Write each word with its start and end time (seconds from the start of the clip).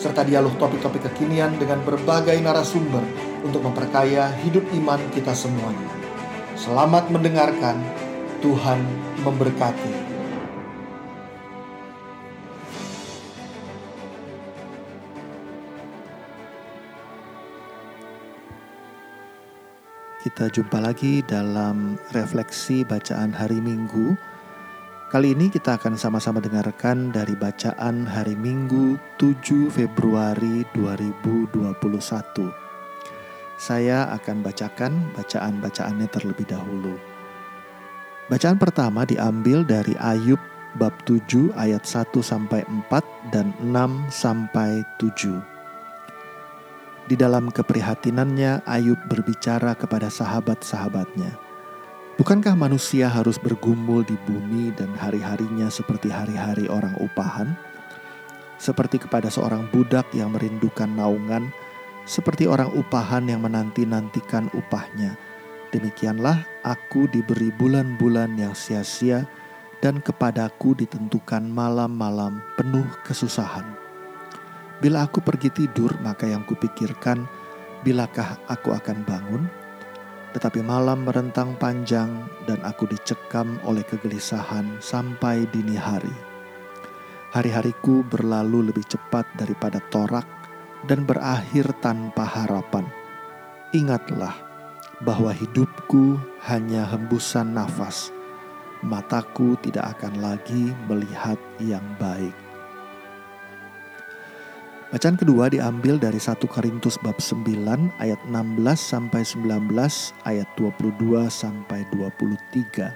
serta 0.00 0.24
dialog 0.24 0.56
topik-topik 0.56 1.12
kekinian 1.12 1.60
dengan 1.60 1.84
berbagai 1.84 2.40
narasumber 2.40 3.04
untuk 3.44 3.60
memperkaya 3.60 4.32
hidup 4.40 4.64
iman 4.80 4.96
kita 5.12 5.36
semuanya. 5.36 5.92
Selamat 6.56 7.12
mendengarkan, 7.12 7.76
Tuhan 8.40 8.80
memberkati. 9.20 10.08
Kita 20.20 20.52
jumpa 20.52 20.84
lagi 20.84 21.24
dalam 21.24 22.00
refleksi 22.12 22.84
bacaan 22.84 23.32
hari 23.32 23.60
Minggu. 23.60 24.29
Kali 25.10 25.34
ini 25.34 25.50
kita 25.50 25.74
akan 25.74 25.98
sama-sama 25.98 26.38
dengarkan 26.38 27.10
dari 27.10 27.34
bacaan 27.34 28.06
hari 28.06 28.38
Minggu 28.38 28.94
7 29.18 29.66
Februari 29.66 30.62
2021. 30.70 32.46
Saya 33.58 34.06
akan 34.14 34.46
bacakan 34.46 35.10
bacaan-bacaannya 35.18 36.06
terlebih 36.14 36.46
dahulu. 36.46 36.94
Bacaan 38.30 38.54
pertama 38.54 39.02
diambil 39.02 39.66
dari 39.66 39.98
Ayub 39.98 40.38
bab 40.78 40.94
7 41.02 41.58
ayat 41.58 41.82
1 41.82 42.14
sampai 42.22 42.62
4 42.62 43.34
dan 43.34 43.50
6 43.66 44.14
sampai 44.14 44.86
7. 45.02 45.42
Di 47.10 47.18
dalam 47.18 47.50
keprihatinannya 47.50 48.62
Ayub 48.62 49.02
berbicara 49.10 49.74
kepada 49.74 50.06
sahabat-sahabatnya. 50.06 51.49
Bukankah 52.20 52.52
manusia 52.52 53.08
harus 53.08 53.40
bergumul 53.40 54.04
di 54.04 54.12
bumi 54.28 54.76
dan 54.76 54.92
hari-harinya 54.92 55.72
seperti 55.72 56.12
hari-hari 56.12 56.68
orang 56.68 56.92
upahan? 57.00 57.56
Seperti 58.60 59.00
kepada 59.00 59.32
seorang 59.32 59.64
budak 59.72 60.04
yang 60.12 60.36
merindukan 60.36 60.92
naungan, 61.00 61.48
seperti 62.04 62.44
orang 62.44 62.68
upahan 62.76 63.24
yang 63.24 63.40
menanti-nantikan 63.40 64.52
upahnya. 64.52 65.16
Demikianlah 65.72 66.44
aku 66.60 67.08
diberi 67.08 67.48
bulan-bulan 67.56 68.36
yang 68.36 68.52
sia-sia 68.52 69.24
dan 69.80 70.04
kepadaku 70.04 70.76
ditentukan 70.76 71.48
malam-malam 71.48 72.44
penuh 72.60 72.84
kesusahan. 73.00 73.64
Bila 74.84 75.08
aku 75.08 75.24
pergi 75.24 75.48
tidur, 75.48 75.96
maka 76.04 76.28
yang 76.28 76.44
kupikirkan, 76.44 77.24
bilakah 77.80 78.36
aku 78.44 78.76
akan 78.76 79.08
bangun? 79.08 79.59
Tetapi 80.30 80.62
malam 80.62 81.02
merentang 81.02 81.58
panjang 81.58 82.26
dan 82.46 82.62
aku 82.62 82.86
dicekam 82.86 83.58
oleh 83.66 83.82
kegelisahan 83.82 84.78
sampai 84.78 85.46
dini 85.50 85.74
hari. 85.74 86.14
Hari-hariku 87.30 88.06
berlalu 88.06 88.70
lebih 88.74 88.86
cepat 88.86 89.26
daripada 89.38 89.78
torak 89.90 90.26
dan 90.86 91.06
berakhir 91.06 91.70
tanpa 91.78 92.26
harapan. 92.26 92.86
Ingatlah 93.70 94.34
bahwa 95.02 95.30
hidupku 95.30 96.18
hanya 96.50 96.86
hembusan 96.90 97.54
nafas. 97.54 98.10
Mataku 98.82 99.54
tidak 99.62 99.98
akan 99.98 100.18
lagi 100.18 100.72
melihat 100.88 101.38
yang 101.62 101.84
baik. 102.00 102.49
Bacaan 104.90 105.14
kedua 105.14 105.46
diambil 105.46 106.02
dari 106.02 106.18
1 106.18 106.42
Korintus 106.50 106.98
bab 106.98 107.22
9 107.22 107.46
ayat 108.02 108.18
16 108.26 108.34
sampai 108.74 109.22
19 109.22 109.70
ayat 110.26 110.48
22 110.58 111.30
sampai 111.30 111.86
23. 111.94 112.90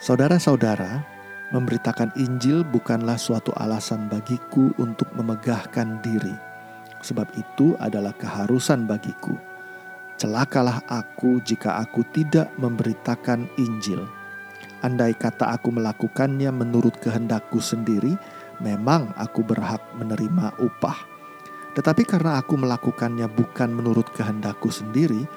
Saudara-saudara, 0.00 1.16
Memberitakan 1.46 2.10
Injil 2.18 2.66
bukanlah 2.66 3.14
suatu 3.14 3.54
alasan 3.54 4.10
bagiku 4.10 4.74
untuk 4.82 5.06
memegahkan 5.14 6.02
diri, 6.02 6.34
sebab 7.06 7.30
itu 7.38 7.78
adalah 7.78 8.10
keharusan 8.18 8.82
bagiku. 8.82 9.30
Celakalah 10.18 10.82
aku 10.90 11.38
jika 11.46 11.78
aku 11.78 12.02
tidak 12.10 12.50
memberitakan 12.58 13.46
Injil. 13.62 14.02
Andai 14.82 15.14
kata 15.14 15.54
aku 15.54 15.70
melakukannya 15.70 16.50
menurut 16.50 16.98
kehendakku 16.98 17.62
sendiri, 17.62 18.18
memang 18.62 19.12
aku 19.16 19.42
berhak 19.44 19.82
menerima 19.96 20.56
upah. 20.60 20.98
Tetapi 21.76 22.08
karena 22.08 22.40
aku 22.40 22.56
melakukannya 22.56 23.28
bukan 23.28 23.68
menurut 23.72 24.08
kehendakku 24.16 24.72
sendiri, 24.72 25.28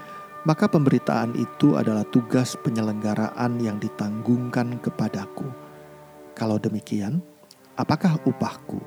maka 0.48 0.72
pemberitaan 0.72 1.36
itu 1.36 1.76
adalah 1.76 2.08
tugas 2.08 2.56
penyelenggaraan 2.64 3.60
yang 3.60 3.76
ditanggungkan 3.76 4.80
kepadaku 4.80 5.70
kalau 6.40 6.56
demikian, 6.56 7.20
apakah 7.76 8.16
upahku? 8.24 8.80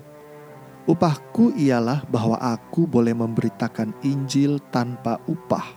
Upahku 0.88 1.52
ialah 1.52 2.00
bahwa 2.08 2.40
aku 2.40 2.88
boleh 2.88 3.12
memberitakan 3.12 3.92
Injil 4.00 4.56
tanpa 4.72 5.20
upah, 5.28 5.68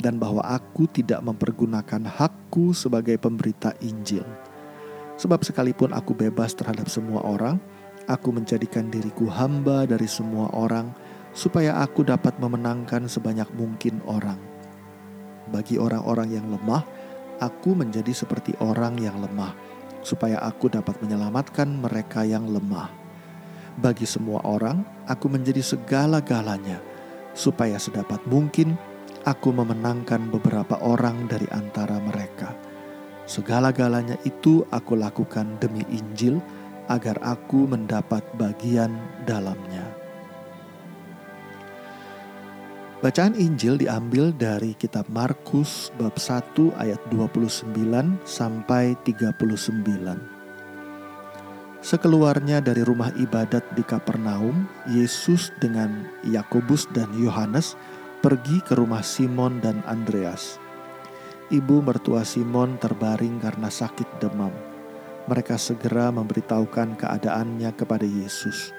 dan 0.00 0.16
bahwa 0.16 0.40
aku 0.40 0.88
tidak 0.88 1.20
mempergunakan 1.20 2.08
hakku 2.08 2.72
sebagai 2.72 3.20
pemberita 3.20 3.76
Injil. 3.84 4.24
Sebab 5.20 5.44
sekalipun 5.44 5.92
aku 5.92 6.16
bebas 6.16 6.56
terhadap 6.56 6.88
semua 6.88 7.20
orang, 7.20 7.60
aku 8.10 8.34
menjadikan 8.34 8.90
diriku 8.90 9.30
hamba 9.30 9.86
dari 9.86 10.10
semua 10.10 10.50
orang, 10.50 10.90
supaya 11.30 11.78
aku 11.78 12.02
dapat 12.02 12.34
memenangkan 12.42 13.06
sebanyak 13.06 13.46
mungkin 13.54 14.02
orang. 14.10 14.42
Bagi 15.54 15.78
orang-orang 15.78 16.34
yang 16.34 16.46
lemah, 16.50 16.82
aku 17.38 17.78
menjadi 17.78 18.10
seperti 18.10 18.58
orang 18.58 18.98
yang 18.98 19.22
lemah 19.22 19.70
supaya 20.00 20.40
aku 20.40 20.72
dapat 20.72 20.96
menyelamatkan 21.04 21.68
mereka 21.68 22.24
yang 22.24 22.48
lemah. 22.48 22.88
Bagi 23.80 24.04
semua 24.04 24.42
orang, 24.44 24.82
aku 25.08 25.30
menjadi 25.30 25.62
segala-galanya, 25.62 26.82
supaya 27.32 27.78
sedapat 27.80 28.20
mungkin 28.28 28.76
aku 29.24 29.52
memenangkan 29.54 30.28
beberapa 30.28 30.80
orang 30.82 31.28
dari 31.30 31.46
antara 31.52 32.00
mereka. 32.02 32.52
Segala-galanya 33.30 34.18
itu 34.26 34.66
aku 34.74 34.98
lakukan 34.98 35.60
demi 35.62 35.86
Injil, 35.86 36.42
agar 36.90 37.22
aku 37.22 37.70
mendapat 37.70 38.26
bagian 38.34 38.90
dalamnya. 39.22 39.86
Bacaan 43.00 43.32
Injil 43.32 43.80
diambil 43.80 44.28
dari 44.28 44.76
kitab 44.76 45.08
Markus 45.08 45.88
bab 45.96 46.20
1 46.20 46.76
ayat 46.76 47.00
29 47.08 47.72
sampai 48.28 48.92
39. 49.08 49.80
Sekeluarnya 51.80 52.60
dari 52.60 52.84
rumah 52.84 53.08
ibadat 53.16 53.64
di 53.72 53.80
Kapernaum, 53.80 54.68
Yesus 54.92 55.48
dengan 55.64 56.12
Yakobus 56.28 56.84
dan 56.92 57.08
Yohanes 57.16 57.72
pergi 58.20 58.60
ke 58.60 58.76
rumah 58.76 59.00
Simon 59.00 59.64
dan 59.64 59.80
Andreas. 59.88 60.60
Ibu 61.48 61.80
mertua 61.80 62.20
Simon 62.20 62.76
terbaring 62.76 63.40
karena 63.40 63.72
sakit 63.72 64.20
demam. 64.20 64.52
Mereka 65.28 65.60
segera 65.60 66.08
memberitahukan 66.14 66.96
keadaannya 66.96 67.70
kepada 67.76 68.06
Yesus. 68.06 68.72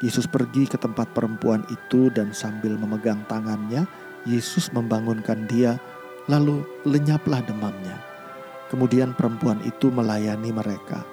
Yesus 0.00 0.28
pergi 0.28 0.68
ke 0.68 0.80
tempat 0.80 1.12
perempuan 1.12 1.64
itu 1.72 2.08
dan 2.12 2.32
sambil 2.36 2.76
memegang 2.76 3.24
tangannya, 3.28 3.84
Yesus 4.24 4.72
membangunkan 4.72 5.44
dia, 5.48 5.76
lalu 6.28 6.64
lenyaplah 6.88 7.44
demamnya. 7.44 8.00
Kemudian 8.72 9.12
perempuan 9.12 9.60
itu 9.62 9.92
melayani 9.92 10.50
mereka. 10.50 11.04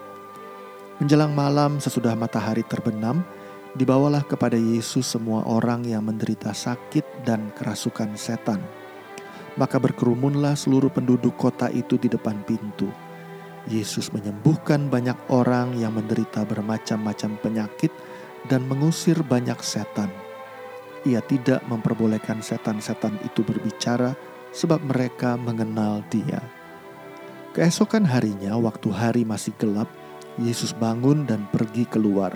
Menjelang 1.04 1.34
malam 1.36 1.82
sesudah 1.82 2.16
matahari 2.16 2.64
terbenam, 2.66 3.26
dibawalah 3.76 4.24
kepada 4.28 4.60
Yesus 4.60 5.08
semua 5.08 5.44
orang 5.48 5.88
yang 5.88 6.04
menderita 6.06 6.52
sakit 6.52 7.26
dan 7.28 7.52
kerasukan 7.56 8.16
setan. 8.20 8.60
Maka 9.60 9.80
berkerumunlah 9.80 10.56
seluruh 10.56 10.92
penduduk 10.92 11.36
kota 11.36 11.68
itu 11.72 12.00
di 12.00 12.08
depan 12.08 12.40
pintu. 12.48 12.88
Yesus 13.70 14.10
menyembuhkan 14.10 14.90
banyak 14.90 15.18
orang 15.30 15.78
yang 15.78 15.94
menderita 15.94 16.42
bermacam-macam 16.46 17.38
penyakit, 17.42 17.94
dan 18.50 18.66
mengusir 18.66 19.22
banyak 19.22 19.58
setan. 19.62 20.10
Ia 21.06 21.22
tidak 21.26 21.66
memperbolehkan 21.70 22.42
setan-setan 22.42 23.18
itu 23.26 23.42
berbicara 23.46 24.14
sebab 24.54 24.82
mereka 24.86 25.38
mengenal 25.38 26.06
dia. 26.10 26.42
Keesokan 27.52 28.08
harinya 28.08 28.56
waktu 28.56 28.90
hari 28.94 29.22
masih 29.28 29.52
gelap, 29.60 29.90
Yesus 30.40 30.72
bangun 30.72 31.28
dan 31.28 31.50
pergi 31.52 31.84
keluar. 31.90 32.32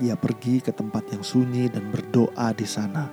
Ia 0.00 0.16
pergi 0.16 0.64
ke 0.64 0.72
tempat 0.72 1.08
yang 1.12 1.20
sunyi 1.20 1.68
dan 1.68 1.92
berdoa 1.92 2.52
di 2.56 2.64
sana. 2.64 3.08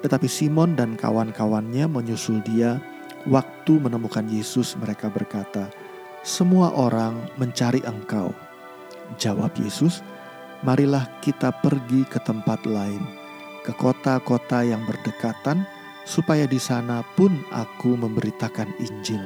Tetapi 0.00 0.28
Simon 0.28 0.76
dan 0.76 0.96
kawan-kawannya 0.96 1.88
menyusul 1.88 2.40
dia. 2.44 2.80
Waktu 3.28 3.84
menemukan 3.84 4.24
Yesus, 4.32 4.80
mereka 4.80 5.12
berkata, 5.12 5.68
"Semua 6.22 6.72
orang 6.76 7.28
mencari 7.40 7.80
Engkau." 7.84 8.32
Jawab 9.18 9.56
Yesus, 9.58 10.04
"Marilah 10.62 11.08
kita 11.24 11.50
pergi 11.50 12.06
ke 12.06 12.20
tempat 12.22 12.62
lain, 12.68 13.02
ke 13.66 13.72
kota-kota 13.74 14.62
yang 14.62 14.84
berdekatan, 14.86 15.66
supaya 16.04 16.46
di 16.46 16.60
sana 16.62 17.02
pun 17.16 17.34
aku 17.50 17.96
memberitakan 17.98 18.70
Injil, 18.78 19.22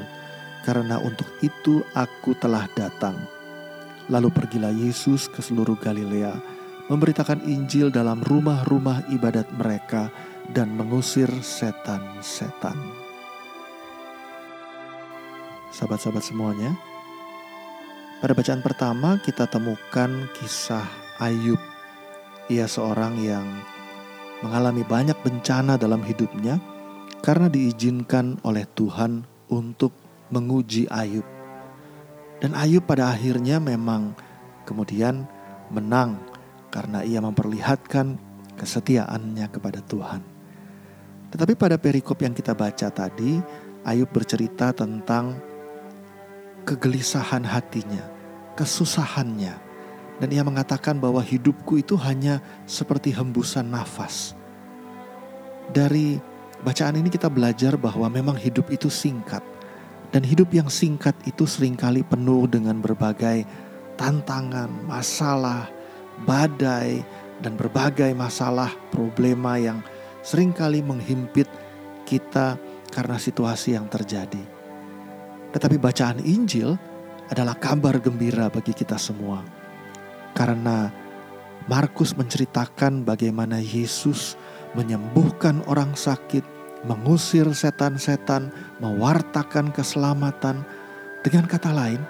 karena 0.65 0.97
untuk 1.03 1.29
itu 1.45 1.85
aku 1.93 2.33
telah 2.39 2.65
datang." 2.75 3.19
Lalu 4.13 4.29
pergilah 4.33 4.73
Yesus 4.73 5.33
ke 5.33 5.41
seluruh 5.41 5.81
Galilea, 5.81 6.37
memberitakan 6.93 7.45
Injil 7.49 7.89
dalam 7.89 8.21
rumah-rumah 8.21 9.09
ibadat 9.09 9.49
mereka 9.57 10.13
dan 10.53 10.77
mengusir 10.77 11.29
setan-setan. 11.41 13.04
Sahabat-sahabat 15.75 16.23
semuanya, 16.23 16.71
pada 18.23 18.31
bacaan 18.31 18.63
pertama 18.63 19.19
kita 19.19 19.51
temukan 19.51 20.31
kisah 20.39 20.87
Ayub. 21.19 21.59
Ia 22.47 22.71
seorang 22.71 23.19
yang 23.19 23.43
mengalami 24.39 24.87
banyak 24.87 25.19
bencana 25.19 25.75
dalam 25.75 25.99
hidupnya 26.07 26.63
karena 27.27 27.51
diizinkan 27.51 28.39
oleh 28.47 28.71
Tuhan 28.79 29.27
untuk 29.51 29.91
menguji 30.31 30.87
Ayub. 30.95 31.27
Dan 32.39 32.55
Ayub 32.55 32.87
pada 32.87 33.11
akhirnya 33.11 33.59
memang 33.59 34.15
kemudian 34.63 35.27
menang 35.75 36.23
karena 36.71 37.03
ia 37.03 37.19
memperlihatkan 37.19 38.15
kesetiaannya 38.55 39.51
kepada 39.51 39.83
Tuhan. 39.83 40.23
Tetapi 41.35 41.59
pada 41.59 41.83
perikop 41.83 42.23
yang 42.23 42.31
kita 42.31 42.55
baca 42.55 42.95
tadi, 42.95 43.43
Ayub 43.83 44.07
bercerita 44.15 44.71
tentang 44.71 45.54
kegelisahan 46.65 47.45
hatinya, 47.45 48.03
kesusahannya. 48.57 49.55
Dan 50.19 50.29
ia 50.31 50.47
mengatakan 50.47 50.97
bahwa 50.97 51.19
hidupku 51.21 51.79
itu 51.83 51.99
hanya 51.99 52.39
seperti 52.65 53.11
hembusan 53.11 53.69
nafas. 53.69 54.33
Dari 55.75 56.23
bacaan 56.63 56.97
ini 56.97 57.11
kita 57.11 57.27
belajar 57.29 57.75
bahwa 57.75 58.07
memang 58.09 58.39
hidup 58.39 58.71
itu 58.71 58.87
singkat 58.87 59.43
dan 60.15 60.23
hidup 60.23 60.55
yang 60.55 60.71
singkat 60.71 61.19
itu 61.27 61.43
sering 61.51 61.75
kali 61.75 62.07
penuh 62.07 62.47
dengan 62.47 62.79
berbagai 62.79 63.43
tantangan, 63.99 64.71
masalah, 64.87 65.67
badai, 66.23 67.03
dan 67.43 67.59
berbagai 67.59 68.15
masalah, 68.15 68.71
problema 68.95 69.59
yang 69.59 69.83
sering 70.23 70.55
kali 70.55 70.79
menghimpit 70.81 71.51
kita 72.07 72.55
karena 72.95 73.19
situasi 73.19 73.75
yang 73.75 73.91
terjadi. 73.91 74.54
Tetapi 75.55 75.79
bacaan 75.79 76.19
Injil 76.27 76.75
adalah 77.31 77.55
kabar 77.55 78.03
gembira 78.03 78.51
bagi 78.51 78.75
kita 78.75 78.99
semua. 78.99 79.41
Karena 80.35 80.91
Markus 81.71 82.13
menceritakan 82.13 83.07
bagaimana 83.07 83.63
Yesus 83.63 84.37
menyembuhkan 84.75 85.63
orang 85.71 85.95
sakit, 85.95 86.43
mengusir 86.85 87.47
setan-setan, 87.55 88.51
mewartakan 88.83 89.71
keselamatan. 89.71 90.67
Dengan 91.25 91.49
kata 91.49 91.73
lain, 91.73 92.03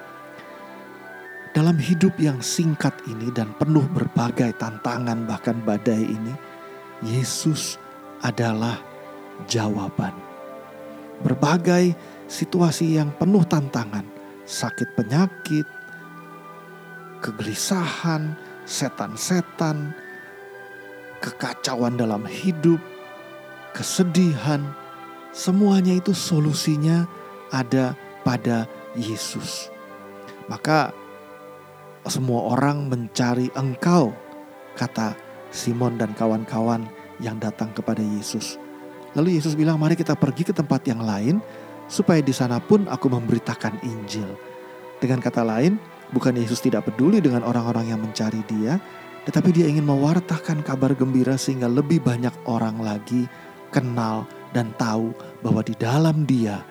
dalam 1.54 1.78
hidup 1.78 2.18
yang 2.18 2.42
singkat 2.42 2.96
ini 3.06 3.30
dan 3.30 3.54
penuh 3.62 3.86
berbagai 3.94 4.58
tantangan, 4.58 5.22
bahkan 5.22 5.62
badai 5.62 6.02
ini, 6.02 6.34
Yesus 7.06 7.78
adalah 8.26 8.82
jawaban. 9.46 10.10
Berbagai 11.22 11.94
situasi 12.26 12.96
yang 12.96 13.12
penuh 13.16 13.44
tantangan, 13.44 14.04
sakit 14.44 14.96
penyakit, 14.96 15.66
kegelisahan, 17.24 18.36
setan-setan, 18.64 19.92
kekacauan 21.24 21.96
dalam 21.96 22.24
hidup, 22.28 22.80
kesedihan, 23.72 24.60
semuanya 25.32 25.96
itu 25.96 26.12
solusinya 26.12 27.08
ada 27.48 27.96
pada 28.24 28.68
Yesus. 28.92 29.72
Maka 30.48 30.92
semua 32.04 32.52
orang 32.52 32.92
mencari 32.92 33.48
engkau, 33.56 34.12
kata 34.76 35.16
Simon 35.48 35.96
dan 35.96 36.12
kawan-kawan 36.12 36.84
yang 37.22 37.40
datang 37.40 37.72
kepada 37.72 38.04
Yesus. 38.04 38.60
Lalu 39.14 39.38
Yesus 39.38 39.54
bilang, 39.54 39.78
mari 39.78 39.94
kita 39.94 40.18
pergi 40.18 40.50
ke 40.50 40.52
tempat 40.52 40.84
yang 40.84 41.00
lain, 41.00 41.38
supaya 41.86 42.20
di 42.24 42.32
sana 42.32 42.60
pun 42.60 42.88
aku 42.88 43.06
memberitakan 43.12 43.80
Injil. 43.84 44.28
Dengan 44.98 45.20
kata 45.20 45.44
lain, 45.44 45.76
bukan 46.14 46.38
Yesus 46.38 46.62
tidak 46.64 46.88
peduli 46.88 47.20
dengan 47.20 47.44
orang-orang 47.44 47.92
yang 47.92 48.00
mencari 48.00 48.40
dia, 48.48 48.80
tetapi 49.24 49.50
dia 49.52 49.66
ingin 49.68 49.84
mewartakan 49.88 50.60
kabar 50.60 50.92
gembira 50.92 51.34
sehingga 51.40 51.68
lebih 51.68 52.04
banyak 52.04 52.32
orang 52.44 52.80
lagi 52.80 53.24
kenal 53.72 54.28
dan 54.54 54.70
tahu 54.78 55.10
bahwa 55.42 55.64
di 55.66 55.74
dalam 55.74 56.22
Dia 56.28 56.62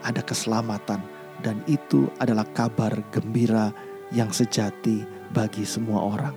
ada 0.00 0.22
keselamatan, 0.22 1.02
dan 1.42 1.60
itu 1.68 2.06
adalah 2.22 2.46
kabar 2.54 2.94
gembira 3.12 3.74
yang 4.14 4.32
sejati 4.32 5.04
bagi 5.34 5.66
semua 5.66 6.00
orang. 6.06 6.34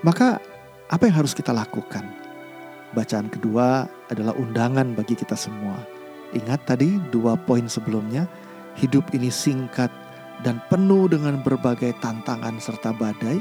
Maka, 0.00 0.40
apa 0.88 1.02
yang 1.04 1.20
harus 1.20 1.36
kita 1.36 1.52
lakukan? 1.52 2.06
Bacaan 2.96 3.28
kedua 3.28 3.84
adalah 4.08 4.32
undangan 4.38 4.96
bagi 4.96 5.12
kita 5.12 5.36
semua. 5.36 5.97
Ingat 6.36 6.68
tadi 6.68 7.00
dua 7.08 7.40
poin 7.40 7.64
sebelumnya, 7.64 8.28
hidup 8.76 9.08
ini 9.16 9.32
singkat 9.32 9.88
dan 10.44 10.60
penuh 10.68 11.08
dengan 11.08 11.40
berbagai 11.40 11.96
tantangan 12.04 12.60
serta 12.60 12.92
badai. 12.92 13.40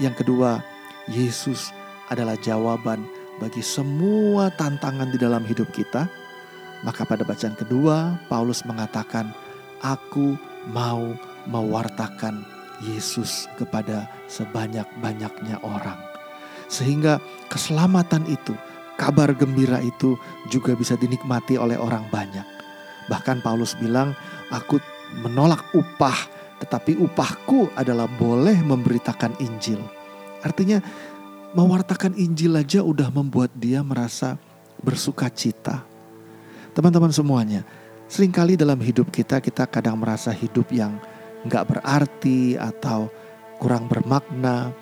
Yang 0.00 0.24
kedua, 0.24 0.62
Yesus 1.10 1.68
adalah 2.08 2.34
jawaban 2.40 3.04
bagi 3.38 3.62
semua 3.62 4.50
tantangan 4.56 5.12
di 5.12 5.18
dalam 5.20 5.44
hidup 5.44 5.70
kita, 5.70 6.08
maka 6.82 7.04
pada 7.04 7.22
bacaan 7.22 7.54
kedua 7.54 8.18
Paulus 8.26 8.64
mengatakan, 8.64 9.30
"Aku 9.84 10.34
mau 10.70 11.14
mewartakan 11.46 12.42
Yesus 12.82 13.46
kepada 13.60 14.10
sebanyak-banyaknya 14.26 15.60
orang." 15.62 15.98
Sehingga 16.68 17.22
keselamatan 17.48 18.26
itu, 18.28 18.52
kabar 18.98 19.30
gembira 19.38 19.78
itu 19.78 20.18
juga 20.50 20.74
bisa 20.74 20.98
dinikmati 20.98 21.54
oleh 21.54 21.78
orang 21.78 22.10
banyak. 22.10 22.44
Bahkan 23.06 23.40
Paulus 23.40 23.78
bilang, 23.78 24.12
"Aku 24.50 24.82
menolak 25.22 25.62
upah, 25.72 26.18
tetapi 26.58 26.98
upahku 26.98 27.70
adalah 27.78 28.10
boleh 28.10 28.58
memberitakan 28.58 29.38
Injil." 29.38 29.80
Artinya 30.42 30.82
mewartakan 31.54 32.18
Injil 32.18 32.58
aja 32.58 32.82
udah 32.82 33.08
membuat 33.14 33.54
dia 33.54 33.80
merasa 33.86 34.36
bersuka 34.82 35.30
cita. 35.30 35.86
Teman-teman 36.74 37.14
semuanya, 37.14 37.62
sering 38.10 38.34
kali 38.34 38.58
dalam 38.58 38.78
hidup 38.82 39.08
kita 39.14 39.38
kita 39.38 39.64
kadang 39.70 39.96
merasa 39.98 40.34
hidup 40.34 40.68
yang 40.74 40.98
nggak 41.46 41.64
berarti 41.70 42.58
atau 42.58 43.08
kurang 43.62 43.86
bermakna. 43.86 44.74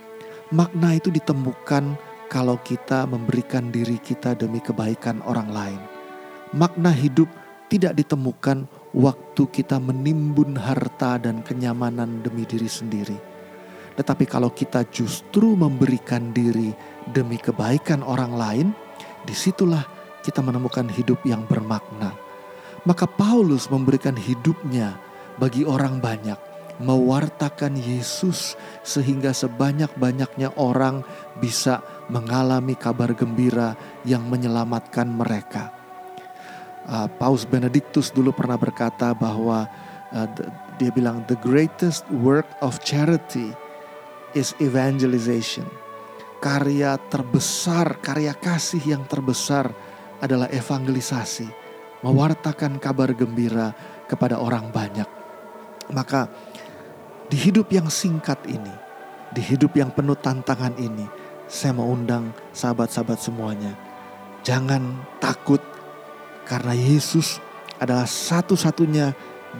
Makna 0.50 0.94
itu 0.94 1.10
ditemukan 1.10 1.96
kalau 2.26 2.58
kita 2.60 3.06
memberikan 3.06 3.70
diri 3.70 3.98
kita 4.02 4.34
demi 4.34 4.58
kebaikan 4.58 5.22
orang 5.26 5.48
lain. 5.50 5.80
Makna 6.54 6.90
hidup 6.90 7.30
tidak 7.66 7.98
ditemukan 7.98 8.66
waktu 8.94 9.42
kita 9.50 9.82
menimbun 9.82 10.54
harta 10.54 11.18
dan 11.18 11.42
kenyamanan 11.42 12.22
demi 12.22 12.46
diri 12.46 12.70
sendiri 12.70 13.36
tetapi 13.96 14.28
kalau 14.28 14.52
kita 14.52 14.84
justru 14.92 15.56
memberikan 15.56 16.30
diri 16.36 16.70
demi 17.08 17.40
kebaikan 17.40 18.04
orang 18.04 18.36
lain, 18.36 18.68
di 19.24 19.32
situlah 19.32 19.82
kita 20.20 20.44
menemukan 20.44 20.84
hidup 20.92 21.24
yang 21.24 21.48
bermakna. 21.48 22.12
Maka 22.84 23.08
Paulus 23.08 23.72
memberikan 23.72 24.14
hidupnya 24.14 25.00
bagi 25.40 25.64
orang 25.64 25.98
banyak, 25.98 26.36
mewartakan 26.80 27.76
Yesus 27.76 28.54
sehingga 28.84 29.32
sebanyak-banyaknya 29.32 30.56
orang 30.60 31.00
bisa 31.40 31.80
mengalami 32.12 32.76
kabar 32.76 33.16
gembira 33.16 33.74
yang 34.04 34.28
menyelamatkan 34.28 35.08
mereka. 35.08 35.72
Uh, 36.86 37.10
Paus 37.18 37.42
Benedictus 37.48 38.14
dulu 38.14 38.30
pernah 38.30 38.54
berkata 38.54 39.10
bahwa 39.10 39.66
uh, 40.14 40.28
dia 40.78 40.92
bilang 40.92 41.24
the 41.26 41.38
greatest 41.42 42.06
work 42.22 42.46
of 42.62 42.78
charity 42.84 43.50
is 44.36 44.52
evangelization. 44.60 45.66
Karya 46.38 47.00
terbesar, 47.08 47.98
karya 48.04 48.36
kasih 48.36 48.84
yang 48.84 49.02
terbesar 49.08 49.72
adalah 50.20 50.46
evangelisasi, 50.52 51.48
mewartakan 52.04 52.76
kabar 52.76 53.10
gembira 53.16 53.72
kepada 54.06 54.38
orang 54.38 54.68
banyak. 54.70 55.08
Maka 55.90 56.28
di 57.26 57.36
hidup 57.38 57.74
yang 57.74 57.90
singkat 57.90 58.38
ini, 58.46 58.70
di 59.34 59.42
hidup 59.42 59.74
yang 59.74 59.90
penuh 59.90 60.14
tantangan 60.14 60.78
ini, 60.78 61.06
saya 61.50 61.74
mau 61.74 61.90
undang 61.90 62.30
sahabat-sahabat 62.54 63.18
semuanya. 63.18 63.74
Jangan 64.46 64.94
takut 65.18 65.58
karena 66.46 66.70
Yesus 66.70 67.42
adalah 67.82 68.06
satu-satunya 68.06 69.10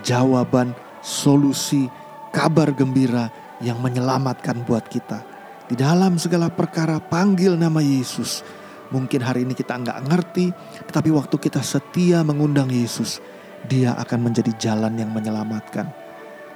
jawaban, 0.06 0.78
solusi, 1.02 1.90
kabar 2.30 2.70
gembira 2.70 3.34
yang 3.58 3.82
menyelamatkan 3.82 4.62
buat 4.62 4.86
kita. 4.86 5.26
Di 5.66 5.74
dalam 5.74 6.22
segala 6.22 6.46
perkara 6.46 7.02
panggil 7.02 7.58
nama 7.58 7.82
Yesus. 7.82 8.46
Mungkin 8.94 9.18
hari 9.18 9.42
ini 9.42 9.58
kita 9.58 9.74
nggak 9.74 10.06
ngerti, 10.06 10.54
tetapi 10.86 11.10
waktu 11.10 11.34
kita 11.42 11.58
setia 11.58 12.22
mengundang 12.22 12.70
Yesus, 12.70 13.18
dia 13.66 13.98
akan 13.98 14.30
menjadi 14.30 14.54
jalan 14.54 14.94
yang 14.94 15.10
menyelamatkan. 15.10 16.05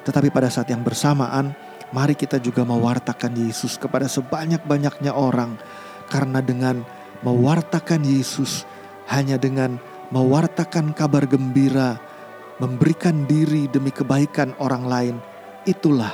Tetapi 0.06 0.32
pada 0.32 0.48
saat 0.48 0.68
yang 0.72 0.80
bersamaan, 0.80 1.52
mari 1.92 2.16
kita 2.16 2.40
juga 2.40 2.64
mewartakan 2.64 3.36
Yesus 3.36 3.76
kepada 3.76 4.08
sebanyak-banyaknya 4.08 5.12
orang. 5.12 5.60
Karena 6.10 6.40
dengan 6.42 6.82
mewartakan 7.22 8.02
Yesus, 8.02 8.64
hanya 9.12 9.36
dengan 9.36 9.78
mewartakan 10.10 10.96
kabar 10.96 11.26
gembira, 11.28 12.00
memberikan 12.58 13.24
diri 13.24 13.70
demi 13.70 13.92
kebaikan 13.94 14.56
orang 14.58 14.84
lain, 14.84 15.16
itulah 15.64 16.12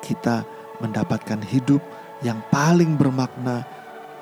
kita 0.00 0.46
mendapatkan 0.80 1.40
hidup 1.44 1.82
yang 2.24 2.40
paling 2.48 2.96
bermakna, 2.96 3.64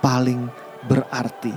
paling 0.03 0.51
berarti. 0.87 1.55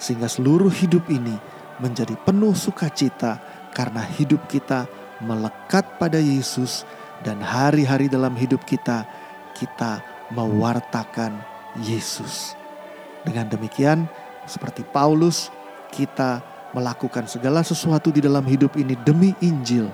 Sehingga 0.00 0.28
seluruh 0.28 0.70
hidup 0.70 1.06
ini 1.08 1.34
menjadi 1.78 2.14
penuh 2.22 2.54
sukacita 2.54 3.40
karena 3.74 4.02
hidup 4.04 4.46
kita 4.46 4.86
melekat 5.22 5.86
pada 6.00 6.18
Yesus 6.18 6.82
dan 7.22 7.38
hari-hari 7.38 8.10
dalam 8.10 8.34
hidup 8.34 8.62
kita 8.66 9.06
kita 9.54 10.02
mewartakan 10.34 11.38
Yesus. 11.78 12.58
Dengan 13.22 13.48
demikian, 13.48 14.10
seperti 14.44 14.84
Paulus, 14.84 15.48
kita 15.94 16.42
melakukan 16.74 17.30
segala 17.30 17.62
sesuatu 17.62 18.10
di 18.10 18.20
dalam 18.20 18.42
hidup 18.44 18.74
ini 18.74 18.98
demi 19.06 19.32
Injil, 19.40 19.88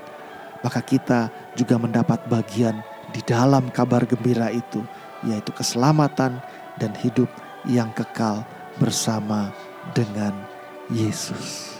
maka 0.65 0.81
kita 0.81 1.29
juga 1.55 1.77
mendapat 1.77 2.25
bagian 2.27 2.81
di 3.13 3.21
dalam 3.23 3.69
kabar 3.71 4.09
gembira 4.09 4.49
itu, 4.51 4.83
yaitu 5.23 5.53
keselamatan 5.53 6.41
dan 6.81 6.93
hidup 6.99 7.29
yang 7.69 7.93
kekal 7.93 8.43
bersama 8.81 9.53
dengan 9.93 10.33
Yesus. 10.89 11.80